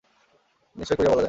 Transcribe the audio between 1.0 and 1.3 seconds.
বলা যায় না।